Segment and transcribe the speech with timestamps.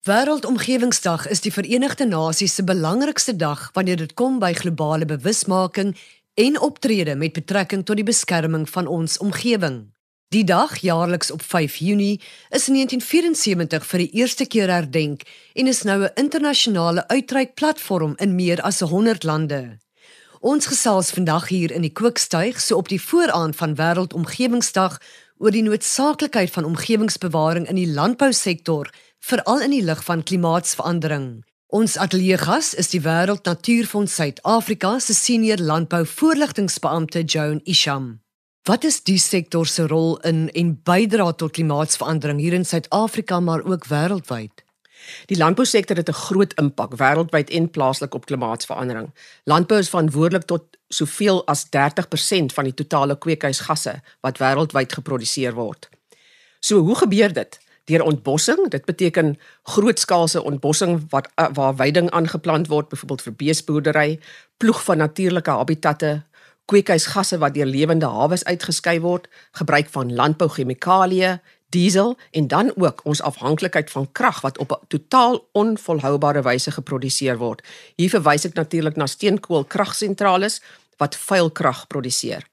[0.00, 5.90] Wêreldomgewingsdag is die Verenigde Nasies se belangrikste dag wanneer dit kom by globale bewusmaking
[6.40, 9.92] en optrede met betrekking tot die beskerming van ons omgewing.
[10.32, 12.16] Die dag jaarliks op 5 Junie
[12.48, 18.34] is in 1974 vir die eerste keer herdenk en is nou 'n internasionale uitreikplatform in
[18.34, 19.78] meer as 100 lande.
[20.40, 24.96] Ons gesels vandag hier in die Kookstuig so op die vooraan van Wêreldomgewingsdag
[25.38, 28.88] oor die noodsaaklikheid van omgewingsbewaring in die landbousektor
[29.20, 31.44] veral in die lig van klimaatsverandering.
[31.70, 38.20] Ons ateljeegas is die Wêreld Natuurfonds Suid-Afrika se senior landbou-voorligtingsbeampte Joan Isham.
[38.66, 43.62] Wat is die sektor se rol in en bydra tot klimaatsverandering hier in Suid-Afrika maar
[43.64, 44.64] ook wêreldwyd?
[45.30, 49.14] Die landbousektor het 'n groot impak wêreldwyd en plaaslik op klimaatsverandering.
[49.44, 55.88] Landbou is verantwoordelik tot soveel as 30% van die totale kweekhuisgasse wat wêreldwyd geproduseer word.
[56.60, 57.60] So hoe gebeur dit?
[57.90, 58.68] Deur ontbossing.
[58.72, 59.34] Dit beteken
[59.74, 64.10] grootskaalse ontbossing wat uh, waar weiding aangeplant word, byvoorbeeld vir beesboerdery,
[64.62, 66.22] ploeg van natuurlike habitatte,
[66.70, 69.26] kweekhuisgasse wat deur lewende hawes uitgeskei word,
[69.58, 75.48] gebruik van landbouchemikalieë, diesel en dan ook ons afhanklikheid van krag wat op 'n totaal
[75.52, 77.62] onvolhoubare wyse geproduseer word.
[77.96, 80.50] Hier verwys ek natuurlik na steenkoolkragsentrale
[80.96, 82.46] wat vuil krag produseer.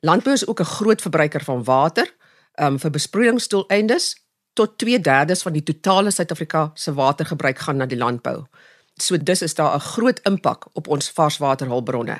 [0.00, 2.14] Landbou is ook 'n groot verbruiker van water
[2.60, 4.16] um, vir besproeiingsdoeleindes
[4.52, 8.44] tot 2/3 van die totale Suid-Afrika se watergebruik gaan na die landbou.
[8.96, 12.18] So dis is daar 'n groot impak op ons varswaterhulpbronne.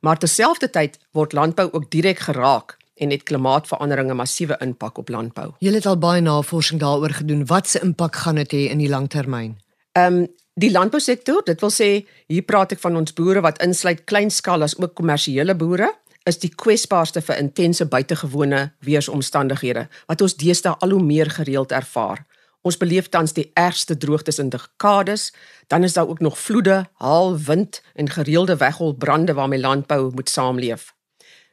[0.00, 5.52] Maar terselfdertyd word landbou ook direk geraak en het klimaatsverandering 'n massiewe impak op landbou.
[5.58, 7.46] Jy het al baie navorsing daaroor gedoen.
[7.46, 9.58] Wat se impak gaan dit hê in die langtermyn?
[9.92, 14.04] Ehm um, die landbousektor, dit wil sê hier praat ek van ons boere wat insluit
[14.04, 20.72] kleinskaal as ook kommersiële boere is die kwesbaarste vir intense buitengewone weeromstandighede wat ons deesdae
[20.80, 22.24] al hoe meer gereeld ervaar.
[22.64, 25.32] Ons beleef tans die ergste droogtes in dekades,
[25.68, 30.94] dan is daar ook nog vloede, haal, wind en gereelde wegholbrande waarmee landbou moet saamleef.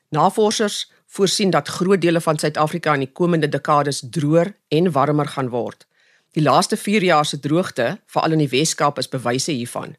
[0.10, 5.50] Navorsers voorsien dat groot dele van Suid-Afrika in die komende dekades droër en warmer gaan
[5.50, 5.88] word.
[6.31, 9.98] Die laaste 4 jaar se droogte, veral in die Wes-Kaap, is bewyse hiervan.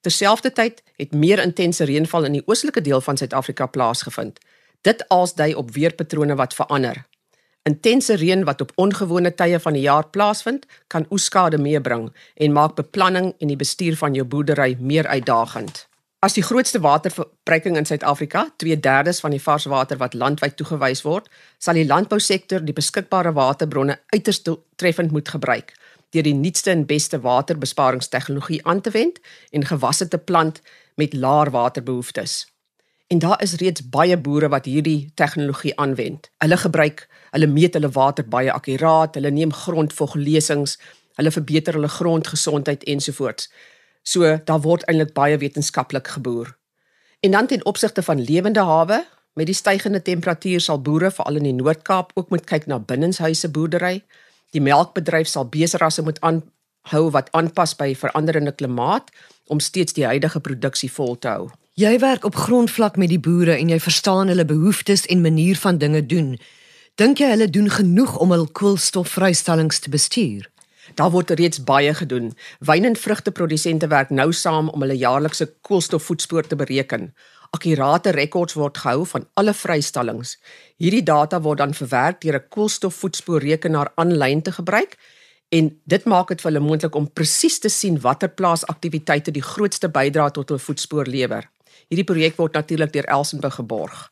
[0.00, 4.38] Terselfdertyd het meer intense reënval in die oostelike deel van Suid-Afrika plaasgevind.
[4.80, 7.02] Dit alsdui op weerpatrone wat verander.
[7.68, 12.78] Intense reën wat op ongewone tye van die jaar plaasvind, kan oeskade meebring en maak
[12.80, 15.84] beplanning en die bestuur van jou boerdery meer uitdagend.
[16.24, 21.28] As die grootste waterverbruiking in Suid-Afrika, 2/3 van die varswater wat landwyd toegewys word,
[21.58, 24.42] sal die landbousektor die beskikbare waterbronne uiters
[24.76, 25.76] treffend moet gebruik
[26.10, 30.60] deur die nuutste en beste waterbesparingstegnologie aan te wend en gewasse te plant
[30.94, 32.46] met laer waterbehoeftes.
[33.10, 36.30] En daar is reeds baie boere wat hierdie tegnologie aanwend.
[36.38, 40.76] Hulle gebruik, hulle meet hulle water baie akkuraat, hulle neem grondvoglesings,
[41.18, 43.50] hulle verbeter hulle grondgesondheid ensovoorts.
[44.02, 46.54] So daar word eintlik baie wetenskaplik geboer.
[47.20, 49.04] En dan ten opsigte van lewende hawe,
[49.34, 53.50] met die stygende temperatuur sal boere veral in die Noord-Kaap ook moet kyk na binnenshuise
[53.50, 54.02] boerdery.
[54.50, 59.10] Die melkbedryf sal beesrasse moet aanhou wat aanpas by veranderende klimaat
[59.46, 61.50] om steeds die huidige produksie vol te hou.
[61.78, 65.78] Jy werk op grondvlak met die boere en jy verstaan hulle behoeftes en manier van
[65.78, 66.34] dinge doen.
[67.00, 70.50] Dink jy hulle doen genoeg om hul koolstofvrystellings te bestuur?
[70.98, 72.32] Daar word reeds baie gedoen.
[72.58, 77.14] Wyn- en vrugteprodusente werk nou saam om hulle jaarlikse koolstofvoetspoor te bereken.
[77.50, 80.36] Akkurate rekords word gehou van alle vrystellings.
[80.78, 84.96] Hierdie data word dan verwerk deur 'n koolstofvoetspoorrekenaar aanlyn te gebruik
[85.48, 89.88] en dit maak dit vir hulle moontlik om presies te sien watter plaasaktiwiteite die grootste
[89.88, 91.50] bydrae tot hul voetspoor lewer.
[91.88, 94.10] Hierdie projek word natuurlik deur Elsenburg geborg.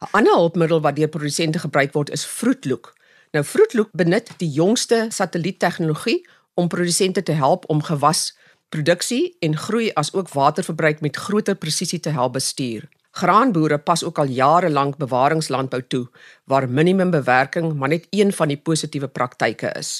[0.00, 2.94] 'n Ander hulpmiddel wat deur produsente gebruik word is Fruitlook.
[3.32, 8.32] Nou Fruitlook benut die jongste satelliettegnologie om produsente te help om gewas
[8.72, 12.88] produksie en groei as ook waterverbruik met groter presisie te help bestuur.
[13.12, 16.06] Graanboere pas ook al jare lank bewaringslandbou toe
[16.48, 19.90] waar minimumbewerking maar net een van die positiewe praktyke is.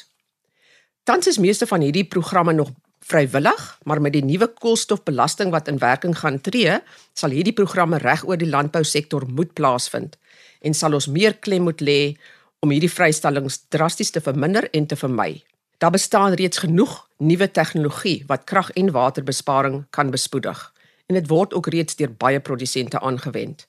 [1.04, 2.70] Tans is meeste van hierdie programme nog
[3.02, 6.78] vrywillig, maar met die nuwe koolstofbelasting wat in werking gaan tree,
[7.12, 10.16] sal hierdie programme reg oor die landbousektor moet plaasvind
[10.62, 12.14] en sal ons meer klem moet lê
[12.62, 15.42] om hierdie vrystellings drasties te verminder en te vermy.
[15.82, 20.72] Daar bestaan reeds genoeg nuwe tegnologie wat krag en waterbesparing kan bespoedig
[21.06, 23.66] en dit word ook reeds deur baie produsente aangewend.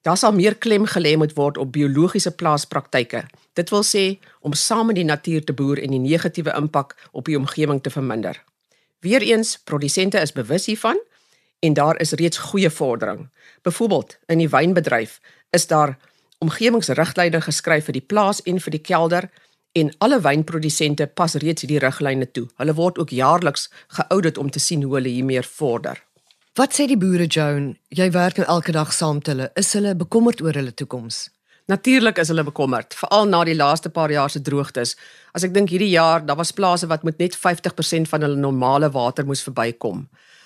[0.00, 3.26] Daar sal meer klem gelê moet word op biologiese plaaspraktyke.
[3.52, 4.04] Dit wil sê
[4.40, 7.92] om saam met die natuur te boer en die negatiewe impak op die omgewing te
[7.92, 8.40] verminder.
[9.00, 10.96] Weereens, produsente is bewus hiervan
[11.60, 13.28] en daar is reeds goeie vordering.
[13.62, 15.20] Byvoorbeeld, in die wynbedryf
[15.50, 15.98] is daar
[16.38, 19.28] omgewingsriglyne geskryf vir die plaas en vir die kelder
[19.74, 22.46] en alle wynprodusente pas reeds hierdie riglyne toe.
[22.62, 23.68] Hulle word ook jaarliks
[23.98, 25.98] geaudit om te sien hoe hulle hiermee vorder.
[26.54, 27.72] Wat sê die boere Joan?
[27.90, 29.48] Jy werk nou elke dag saam met hulle.
[29.58, 31.24] Is hulle bekommerd oor hulle toekoms?
[31.66, 34.94] Natuurlik is hulle bekommerd, veral na die laaste paar jaar se droogtes.
[35.34, 38.90] As ek dink hierdie jaar, daar was plase wat met net 50% van hulle normale
[38.92, 40.04] water moes verbykom.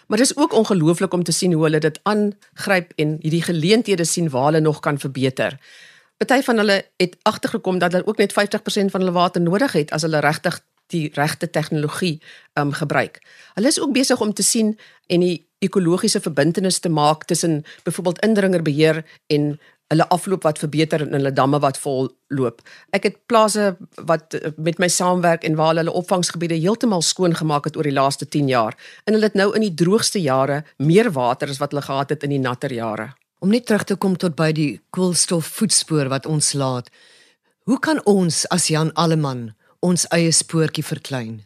[0.08, 4.06] Maar dit is ook ongelooflik om te sien hoe hulle dit aangryp en hierdie geleenthede
[4.08, 5.58] sien waar hulle nog kan verbeter.
[6.18, 9.92] Party van hulle het agtergekom dat hulle ook net 50% van hulle water nodig het
[9.94, 10.60] as hulle regtig
[10.92, 12.18] die regte tegnologie
[12.58, 13.20] um gebruik.
[13.54, 18.22] Hulle is ook besig om te sien en die ekologiese verbintenis te maak tussen byvoorbeeld
[18.24, 22.60] indringerbeheer en hulle afloop wat verbeter en hulle damme wat vol loop.
[22.92, 23.70] Ek het plase
[24.10, 27.96] wat eh, met my saamwerk en waar hulle opvangsgebiede heeltemal skoon gemaak het oor die
[27.96, 31.72] laaste 10 jaar en hulle het nou in die droogste jare meer water as wat
[31.72, 33.12] hulle gehad het in die natter jare.
[33.38, 36.88] Om net terug te kom tot by die koolstofvoetspoor wat ons laat.
[37.70, 41.44] Hoe kan ons as Jan Alleman ons eie spoortjie verklein?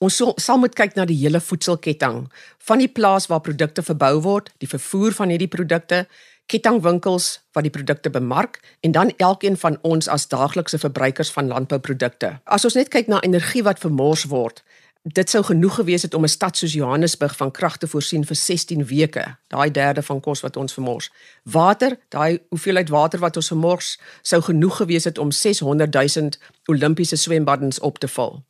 [0.00, 2.22] Ons sal, sal moet kyk na die hele voedselketting,
[2.64, 6.06] van die plaas waar produkte verbou word, die vervoer van hierdie produkte,
[6.48, 12.38] kettingwinkels wat die produkte bemark en dan elkeen van ons as daaglikse verbruikers van landbouprodukte.
[12.48, 14.62] As ons net kyk na energie wat vermors word,
[15.02, 18.36] dit sou genoeg gewees het om 'n stad soos Johannesburg van krag te voorsien vir
[18.36, 21.10] 16 weke, daai derde van kos wat ons vermors.
[21.42, 26.28] Water, daai hoeveelheid water wat ons vermors, sou genoeg gewees het om 600 000
[26.64, 28.44] Olimpiese swembaddens op te vul.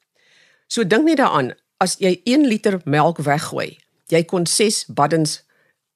[0.67, 5.43] So dink net daaraan, as jy 1 liter melk weggooi, jy kon 6 baddens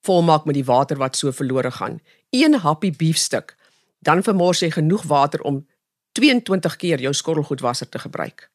[0.02, 2.00] volmaak met die water wat so verlore gaan.
[2.30, 3.56] Een happie beefstuk,
[3.98, 5.66] dan vermors jy genoeg water om
[6.12, 8.51] 22 keer jou skottelgoedwasser te gebruik.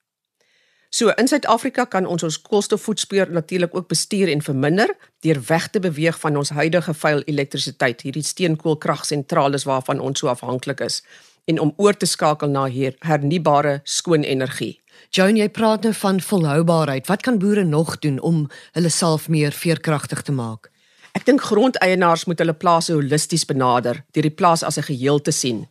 [0.90, 4.94] So in Suid-Afrika kan ons ons koolstofvoetspoor natuurlik ook bestuur en verminder
[5.26, 10.80] deur weg te beweeg van ons huidige vuil elektrisiteit, hierdie steenkoolkragsentrale waarvan ons so afhanklik
[10.82, 11.02] is
[11.48, 14.80] en om oor te skakel na her, hernubare skoon energie.
[15.16, 17.08] Joan, jy praat nou van volhoubaarheid.
[17.08, 20.68] Wat kan boere nog doen om hulle self meer veerkragtig te maak?
[21.16, 25.32] Ek dink grondeienaars moet hulle plase holisties benader, deur die plaas as 'n geheel te
[25.32, 25.68] sien.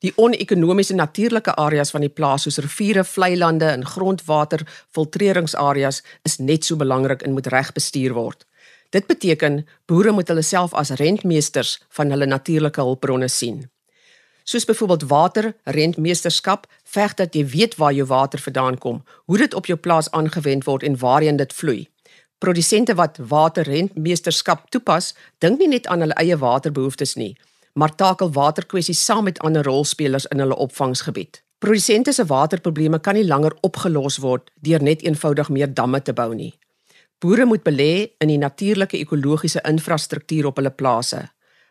[0.00, 6.64] Die onekonomiese natuurlike areas van die plaas soos riviere, vlei lande en grondwaterfiltreringsareas is net
[6.64, 8.48] so belangrik en moet reg bestuur word.
[8.90, 13.70] Dit beteken boere moet hulle self as rentmeesters van hulle natuurlike hulpbronne sien.
[14.44, 19.54] Soos byvoorbeeld water, rentmeesterskap, veg dat jy weet waar jou water vandaan kom, hoe dit
[19.54, 21.88] op jou plaas aangewend word en waarheen dit vloei.
[22.40, 27.36] Produsente wat waterrentmeesterskap toepas, dink nie net aan hulle eie waterbehoeftes nie,
[27.72, 31.42] maar takel waterkwessies saam met ander rolspelers in hulle opvangsgebied.
[31.58, 36.32] Produsente se waterprobleme kan nie langer opgelos word deur net eenvoudig meer damme te bou
[36.34, 36.54] nie.
[37.20, 41.20] Boere moet belê in die natuurlike ekologiese infrastruktuur op hulle plase.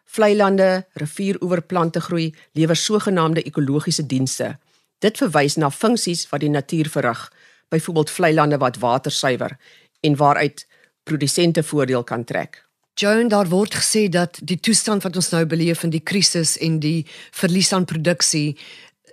[0.06, 4.58] Vlei lande, rivieroeverplante groei lewer sogenaamde ekologiese dienste.
[5.02, 7.26] Dit verwys na funksies wat die natuur verrig,
[7.70, 9.58] byvoorbeeld vlei lande wat water suiwer
[10.06, 10.68] en waaruit
[11.04, 12.69] produsente voordeel kan trek.
[13.00, 16.82] Joan, daar word gesê dat die toestand wat ons nou beleef in die krisis en
[16.84, 18.58] die verlies aan produksie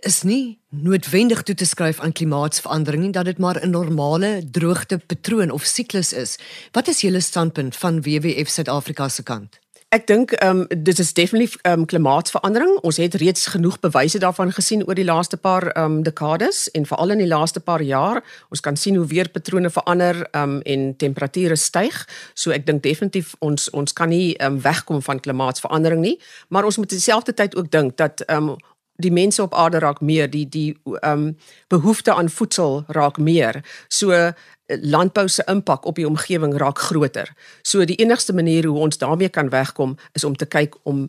[0.02, 5.54] is nie noodwendig toe te skryf aan klimaatsverandering nie, dat dit maar 'n normale droogtepatroon
[5.54, 6.36] of siklus is.
[6.72, 9.58] Wat is julle standpunt van WWF Suid-Afrika se kant?
[9.94, 12.78] Ek dink ehm um, dit is definitief ehm um, klimaatsverandering.
[12.82, 16.86] Ons het reeds genoeg bewyse daarvan gesien oor die laaste paar ehm um, dekades en
[16.86, 18.22] veral in die laaste paar jaar.
[18.50, 22.02] Ons kan sien hoe weerpatrone verander ehm um, en temperature styg.
[22.34, 26.18] So ek dink definitief ons ons kan nie ehm um, wegkom van klimaatsverandering nie,
[26.48, 28.56] maar ons moet terselfdertyd ook dink dat ehm um,
[28.96, 31.36] die mense op aarde raak meer die die ehm um,
[31.68, 33.62] behoefte aan voedsel raak meer.
[33.88, 34.32] So
[34.66, 37.32] landbou se impak op die omgewing raak groter.
[37.62, 41.06] So die enigste manier hoe ons daarmee kan wegkom is om te kyk om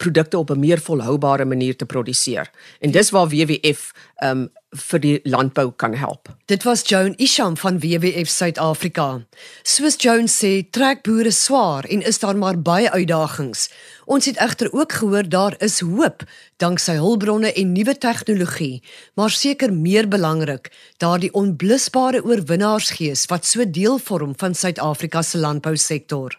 [0.00, 2.50] produkte op 'n meer volhoubare manier te produseer.
[2.80, 3.92] En dis waar WWF
[4.24, 6.28] um vir die landbou kan help.
[6.46, 9.26] Dit was Joan Isham van WWF Suid-Afrika.
[9.62, 13.70] Soos Joan sê, trek boere swaar en is daar maar baie uitdagings.
[14.04, 16.22] Ons het egter ook gehoor daar is hoop
[16.56, 18.82] danksy hulpbronne en nuwe tegnologie,
[19.14, 26.38] maar seker meer belangrik, daardie onblusbare oorwinnaarsgees wat so deel vorm van Suid-Afrika se landbousektor.